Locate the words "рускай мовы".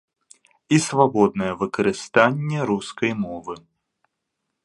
2.71-3.55